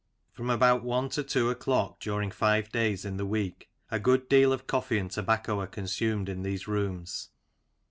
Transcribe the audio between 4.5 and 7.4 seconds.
of coffee and tobacco are consumed in these rooms.